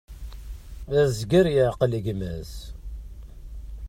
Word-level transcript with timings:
Azger 0.99 1.45
yeεqel 1.55 1.93
gma-s. 2.05 2.53